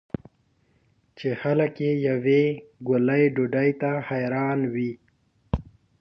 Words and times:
چې 1.17 1.29
خلک 1.41 1.73
یې 1.85 1.93
یوې 2.09 2.43
ګولې 2.87 3.23
ډوډۍ 3.35 3.69
ته 3.81 3.91
حیران 4.07 4.59
وي. 4.73 4.91